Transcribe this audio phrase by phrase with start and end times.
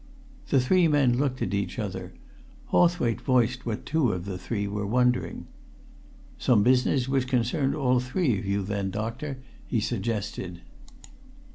[0.49, 2.11] The three men looked at each other.
[2.71, 5.45] Hawthwaite voiced what two of the three were wondering.
[6.39, 9.37] "Some business which concerned all three of you, then, doctor?"
[9.67, 10.61] he suggested.